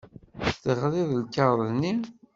[0.63, 1.93] Teɣriḍ lkaɣeḍ-nni?